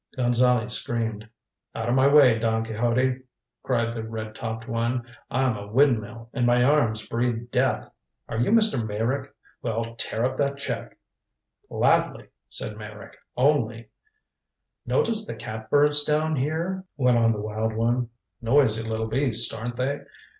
[0.17, 1.29] Gonzale screamed.
[1.75, 3.21] "Out of my way, Don Quixote,"
[3.61, 5.03] cried the red topped one.
[5.29, 7.87] "I'm a windmill and my arms breathe death.
[8.27, 8.83] Are you Mr.
[8.83, 9.31] Meyrick?
[9.61, 10.97] Well, tear up that check!"
[11.69, 13.15] "Gladly," said Meyrick.
[13.37, 13.91] "Only"
[14.87, 18.09] "Notice the catbirds down here?" went on the wild one.
[18.41, 19.99] "Noisy little beasts, aren't they?